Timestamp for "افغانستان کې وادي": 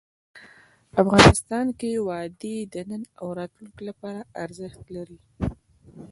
1.03-2.57